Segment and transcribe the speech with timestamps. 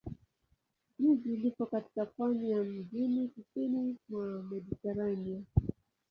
[0.99, 5.41] Jiji lipo katika pwani ya mjini kusini mwa Mediteranea.